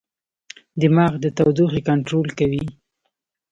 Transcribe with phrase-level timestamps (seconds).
[0.81, 2.63] دماغ د تودوخې کنټرول کوي.